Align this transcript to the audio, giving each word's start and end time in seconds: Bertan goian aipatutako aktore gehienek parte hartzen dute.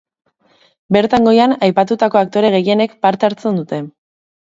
Bertan 0.95 1.27
goian 1.29 1.53
aipatutako 1.67 2.21
aktore 2.21 2.49
gehienek 2.55 2.97
parte 3.05 3.29
hartzen 3.29 3.61
dute. 3.61 3.81